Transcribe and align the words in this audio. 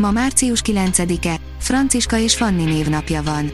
Ma 0.00 0.10
március 0.10 0.62
9-e, 0.64 1.34
Franciska 1.58 2.18
és 2.18 2.36
Fanni 2.36 2.64
névnapja 2.64 3.22
van. 3.22 3.50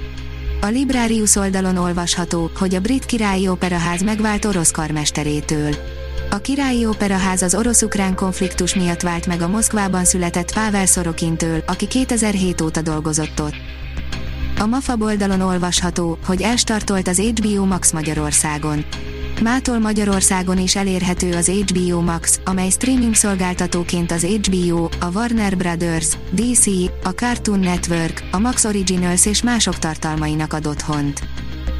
A 0.60 0.66
Librarius 0.66 1.36
oldalon 1.36 1.76
olvasható, 1.76 2.50
hogy 2.58 2.74
a 2.74 2.80
brit 2.80 3.06
királyi 3.06 3.48
operaház 3.48 4.02
megvált 4.02 4.44
orosz 4.44 4.70
karmesterétől. 4.70 5.74
A 6.30 6.36
királyi 6.36 6.86
operaház 6.86 7.42
az 7.42 7.54
orosz-ukrán 7.54 8.14
konfliktus 8.14 8.74
miatt 8.74 9.00
vált 9.00 9.26
meg 9.26 9.40
a 9.40 9.48
Moszkvában 9.48 10.04
született 10.04 10.54
Pável 10.54 10.86
Szorokintől, 10.86 11.62
aki 11.66 11.86
2007 11.86 12.60
óta 12.60 12.82
dolgozott 12.82 13.40
ott. 13.40 13.54
A 14.58 14.66
MAFA 14.66 14.96
oldalon 14.98 15.40
olvasható, 15.40 16.18
hogy 16.26 16.42
elstartolt 16.42 17.08
az 17.08 17.18
HBO 17.20 17.64
Max 17.64 17.92
Magyarországon. 17.92 18.84
Mától 19.42 19.78
Magyarországon 19.78 20.58
is 20.58 20.76
elérhető 20.76 21.34
az 21.34 21.48
HBO 21.48 22.00
Max, 22.00 22.40
amely 22.44 22.70
streaming 22.70 23.14
szolgáltatóként 23.14 24.12
az 24.12 24.24
HBO, 24.24 24.88
a 25.00 25.10
Warner 25.14 25.56
Brothers, 25.56 26.16
DC, 26.30 26.66
a 27.04 27.08
Cartoon 27.08 27.58
Network, 27.58 28.28
a 28.30 28.38
Max 28.38 28.64
Originals 28.64 29.26
és 29.26 29.42
mások 29.42 29.78
tartalmainak 29.78 30.52
ad 30.52 30.66
otthont. 30.66 31.22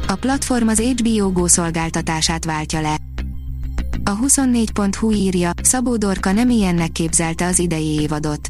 A 0.07 0.15
platform 0.15 0.67
az 0.67 0.79
HBO 0.79 1.31
Go 1.31 1.47
szolgáltatását 1.47 2.45
váltja 2.45 2.81
le. 2.81 2.95
A 4.03 4.17
24.hu 4.17 5.11
írja, 5.11 5.51
Szabó 5.61 5.97
Dorka 5.97 6.31
nem 6.31 6.49
ilyennek 6.49 6.91
képzelte 6.91 7.45
az 7.45 7.59
idei 7.59 7.99
évadot. 7.99 8.47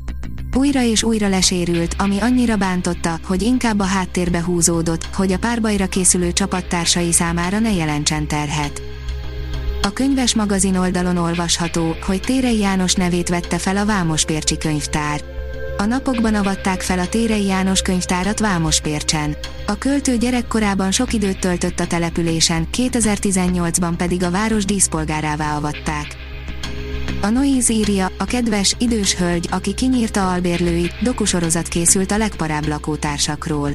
Újra 0.56 0.82
és 0.84 1.04
újra 1.04 1.28
lesérült, 1.28 1.96
ami 1.98 2.20
annyira 2.20 2.56
bántotta, 2.56 3.20
hogy 3.24 3.42
inkább 3.42 3.80
a 3.80 3.84
háttérbe 3.84 4.44
húzódott, 4.44 5.10
hogy 5.16 5.32
a 5.32 5.38
párbajra 5.38 5.88
készülő 5.88 6.34
csapattársai 6.34 7.12
számára 7.12 7.60
ne 7.60 7.74
jelentsen 7.74 8.28
terhet. 8.28 8.82
A 9.82 9.90
könyves 9.90 10.36
magazin 10.36 10.76
oldalon 10.76 11.18
olvasható, 11.18 11.96
hogy 12.06 12.22
Térei 12.22 12.58
János 12.58 12.94
nevét 12.94 13.30
vette 13.30 13.58
fel 13.58 13.78
a 13.78 13.86
Vámospércsi 13.86 14.58
könyvtár. 14.58 15.22
A 15.78 15.86
napokban 15.86 16.36
avatták 16.36 16.82
fel 16.82 17.00
a 17.00 17.08
Térei 17.08 17.46
János 17.46 17.82
könyvtárat 17.82 18.40
Vámospércsen. 18.40 19.36
A 19.68 19.78
költő 19.78 20.18
gyerekkorában 20.18 20.92
sok 20.92 21.14
időt 21.14 21.40
töltött 21.40 21.80
a 21.80 21.88
településen, 21.88 22.68
2018-ban 22.78 23.94
pedig 23.98 24.24
a 24.24 24.32
város 24.32 24.66
díszpolgárává 24.66 25.56
avatták. 25.56 26.27
A 27.22 27.30
Noise 27.30 27.74
írja, 27.74 28.12
a 28.18 28.24
kedves, 28.24 28.76
idős 28.80 29.16
hölgy, 29.16 29.48
aki 29.52 29.74
kinyírta 29.74 30.32
albérlőit, 30.32 30.94
dokusorozat 31.02 31.68
készült 31.68 32.12
a 32.12 32.18
legparább 32.18 32.68
lakótársakról. 32.68 33.70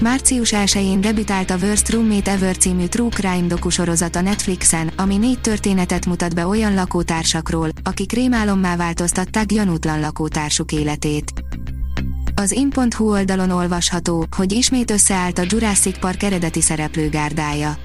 Március 0.00 0.52
1-én 0.54 1.00
debütált 1.00 1.50
a 1.50 1.56
Worst 1.62 1.90
Roommate 1.90 2.30
Ever 2.30 2.56
című 2.56 2.86
True 2.86 3.08
Crime 3.08 3.46
dokusorozat 3.46 4.16
a 4.16 4.20
Netflixen, 4.20 4.90
ami 4.96 5.16
négy 5.16 5.40
történetet 5.40 6.06
mutat 6.06 6.34
be 6.34 6.46
olyan 6.46 6.74
lakótársakról, 6.74 7.68
akik 7.82 8.12
rémálommá 8.12 8.76
változtatták 8.76 9.46
gyanútlan 9.46 10.00
lakótársuk 10.00 10.72
életét. 10.72 11.32
Az 12.34 12.52
in.hu 12.52 13.10
oldalon 13.10 13.50
olvasható, 13.50 14.26
hogy 14.36 14.52
ismét 14.52 14.90
összeállt 14.90 15.38
a 15.38 15.44
Jurassic 15.46 15.98
Park 15.98 16.22
eredeti 16.22 16.60
szereplőgárdája. 16.60 17.76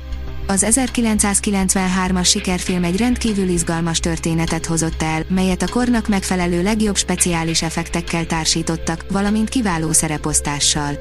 Az 0.48 0.66
1993-as 0.70 2.28
sikerfilm 2.28 2.84
egy 2.84 2.98
rendkívül 2.98 3.48
izgalmas 3.48 4.00
történetet 4.00 4.66
hozott 4.66 5.02
el, 5.02 5.24
melyet 5.28 5.62
a 5.62 5.68
kornak 5.68 6.08
megfelelő 6.08 6.64
legjobb 6.64 6.98
speciális 6.98 7.62
effektekkel 7.62 8.26
társítottak, 8.26 9.06
valamint 9.12 9.50
kiváló 9.50 9.92
szereposztással. 9.92 10.94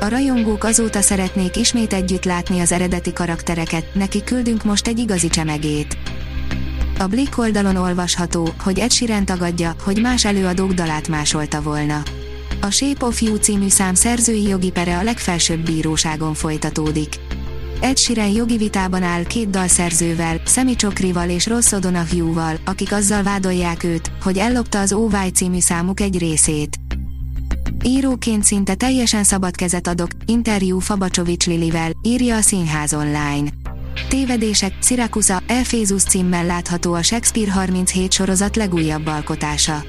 A 0.00 0.08
rajongók 0.08 0.64
azóta 0.64 1.00
szeretnék 1.00 1.56
ismét 1.56 1.92
együtt 1.92 2.24
látni 2.24 2.60
az 2.60 2.72
eredeti 2.72 3.12
karaktereket, 3.12 3.94
neki 3.94 4.24
küldünk 4.24 4.64
most 4.64 4.86
egy 4.86 4.98
igazi 4.98 5.28
csemegét. 5.28 5.96
A 6.98 7.06
Blick 7.06 7.38
oldalon 7.38 7.76
olvasható, 7.76 8.48
hogy 8.62 8.78
Ed 8.78 8.90
Sheeran 8.90 9.24
tagadja, 9.24 9.74
hogy 9.84 10.00
más 10.00 10.24
előadók 10.24 10.72
dalát 10.72 11.08
másolta 11.08 11.62
volna. 11.62 12.02
A 12.60 12.70
Shape 12.70 13.06
of 13.06 13.22
You 13.22 13.36
című 13.36 13.68
szám 13.68 13.94
szerzői 13.94 14.48
jogi 14.48 14.70
pere 14.70 14.98
a 14.98 15.02
legfelsőbb 15.02 15.60
bíróságon 15.60 16.34
folytatódik. 16.34 17.14
Ed 17.80 17.98
Sheeran 17.98 18.28
jogi 18.28 18.56
vitában 18.56 19.02
áll 19.02 19.24
két 19.24 19.50
dalszerzővel, 19.50 20.40
Semi 20.46 20.74
Csokrival 20.74 21.28
és 21.28 21.46
Ross 21.46 21.66
O'Donoghue-val, 21.70 22.58
akik 22.64 22.92
azzal 22.92 23.22
vádolják 23.22 23.84
őt, 23.84 24.10
hogy 24.22 24.38
ellopta 24.38 24.80
az 24.80 24.92
OY 24.92 25.30
című 25.34 25.60
számuk 25.60 26.00
egy 26.00 26.18
részét. 26.18 26.76
Íróként 27.84 28.44
szinte 28.44 28.74
teljesen 28.74 29.24
szabad 29.24 29.56
kezet 29.56 29.86
adok, 29.86 30.08
interjú 30.26 30.78
Fabacsovics 30.78 31.46
Lilivel, 31.46 31.90
írja 32.02 32.36
a 32.36 32.40
Színház 32.40 32.94
online. 32.94 33.48
Tévedések, 34.08 34.72
Sirakusa, 34.82 35.42
Elfézus 35.46 36.02
címmel 36.02 36.46
látható 36.46 36.92
a 36.92 37.02
Shakespeare 37.02 37.52
37 37.52 38.12
sorozat 38.12 38.56
legújabb 38.56 39.06
alkotása. 39.06 39.82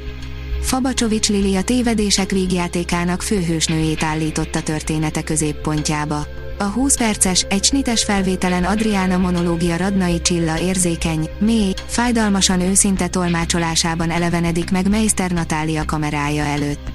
Fabacsovics 0.62 1.30
Lili 1.30 1.56
a 1.56 1.62
tévedések 1.62 2.32
vígjátékának 2.32 3.22
főhősnőjét 3.22 4.04
állította 4.04 4.62
története 4.62 5.24
középpontjába. 5.24 6.26
A 6.62 6.70
20 6.70 6.98
perces, 6.98 7.46
egy 7.50 7.64
snites 7.64 8.04
felvételen 8.04 8.64
Adriána 8.64 9.18
monológia 9.18 9.78
Radnai 9.78 10.22
Csilla 10.22 10.60
érzékeny, 10.60 11.30
mély, 11.40 11.74
fájdalmasan 11.86 12.62
őszinte 12.62 13.08
tolmácsolásában 13.08 14.10
elevenedik 14.10 14.72
meg 14.72 14.90
Meister 14.90 15.32
Natália 15.32 15.86
kamerája 15.86 16.44
előtt. 16.44 16.92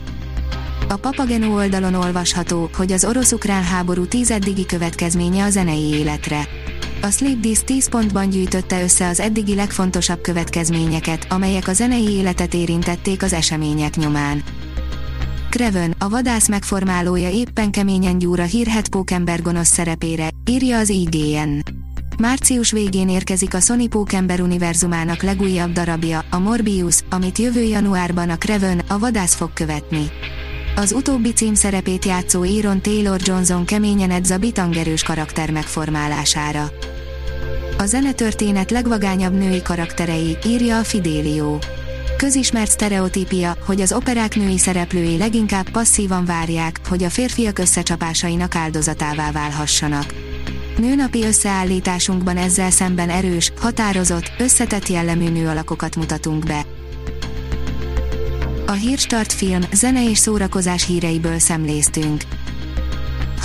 A 0.88 0.96
Papageno 0.96 1.54
oldalon 1.54 1.94
olvasható, 1.94 2.70
hogy 2.76 2.92
az 2.92 3.04
orosz-ukrán 3.04 3.62
háború 3.64 4.06
tizeddigi 4.06 4.66
következménye 4.66 5.44
a 5.44 5.50
zenei 5.50 5.94
életre. 5.94 6.48
A 7.02 7.10
Sleep 7.10 7.40
Disc 7.40 7.64
10 7.64 7.88
pontban 7.88 8.30
gyűjtötte 8.30 8.82
össze 8.82 9.08
az 9.08 9.20
eddigi 9.20 9.54
legfontosabb 9.54 10.20
következményeket, 10.20 11.26
amelyek 11.28 11.68
a 11.68 11.72
zenei 11.72 12.08
életet 12.08 12.54
érintették 12.54 13.22
az 13.22 13.32
események 13.32 13.96
nyomán. 13.96 14.42
Kreven, 15.56 15.94
a 15.98 16.08
vadász 16.08 16.48
megformálója 16.48 17.30
éppen 17.30 17.70
keményen 17.70 18.18
gyúr 18.18 18.40
a 18.40 18.44
hírhet 18.44 18.88
Pókember 18.88 19.42
gonosz 19.42 19.68
szerepére, 19.68 20.28
írja 20.50 20.78
az 20.78 20.88
IGN. 20.88 21.58
Március 22.18 22.70
végén 22.70 23.08
érkezik 23.08 23.54
a 23.54 23.60
Sony 23.60 23.88
Pókember 23.88 24.40
univerzumának 24.40 25.22
legújabb 25.22 25.72
darabja, 25.72 26.24
a 26.30 26.38
Morbius, 26.38 26.98
amit 27.10 27.38
jövő 27.38 27.62
januárban 27.62 28.30
a 28.30 28.36
Kreven, 28.36 28.82
a 28.88 28.98
vadász 28.98 29.34
fog 29.34 29.52
követni. 29.52 30.10
Az 30.76 30.92
utóbbi 30.92 31.32
cím 31.32 31.54
szerepét 31.54 32.04
játszó 32.04 32.42
Aaron 32.42 32.82
Taylor 32.82 33.20
Johnson 33.24 33.64
keményen 33.64 34.10
edz 34.10 34.30
a 34.30 34.38
bitangerős 34.38 35.02
karakter 35.02 35.50
megformálására. 35.50 36.70
A 37.78 37.86
zenetörténet 37.86 38.70
legvagányabb 38.70 39.38
női 39.38 39.62
karakterei, 39.62 40.36
írja 40.46 40.78
a 40.78 40.84
Fidelio. 40.84 41.58
Közismert 42.16 42.70
sztereotípia, 42.70 43.56
hogy 43.66 43.80
az 43.80 43.92
operák 43.92 44.36
női 44.36 44.58
szereplői 44.58 45.16
leginkább 45.16 45.70
passzívan 45.70 46.24
várják, 46.24 46.80
hogy 46.88 47.02
a 47.02 47.10
férfiak 47.10 47.58
összecsapásainak 47.58 48.54
áldozatává 48.54 49.32
válhassanak. 49.32 50.14
Nőnapi 50.76 51.24
összeállításunkban 51.24 52.36
ezzel 52.36 52.70
szemben 52.70 53.10
erős, 53.10 53.52
határozott, 53.60 54.30
összetett 54.38 54.88
jellemű 54.88 55.28
nőalakokat 55.28 55.96
mutatunk 55.96 56.44
be. 56.44 56.66
A 58.66 58.72
Hírstart 58.72 59.32
film, 59.32 59.60
zene 59.72 60.10
és 60.10 60.18
szórakozás 60.18 60.86
híreiből 60.86 61.38
szemléztünk. 61.38 62.22